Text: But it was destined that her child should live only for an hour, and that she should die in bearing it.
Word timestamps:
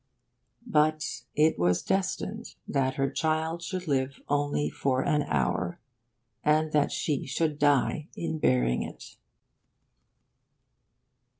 But 0.65 1.21
it 1.35 1.59
was 1.59 1.83
destined 1.83 2.55
that 2.67 2.95
her 2.95 3.07
child 3.07 3.61
should 3.61 3.87
live 3.87 4.19
only 4.27 4.67
for 4.67 5.03
an 5.03 5.21
hour, 5.27 5.79
and 6.43 6.71
that 6.71 6.91
she 6.91 7.27
should 7.27 7.59
die 7.59 8.07
in 8.15 8.39
bearing 8.39 8.81
it. 8.81 9.17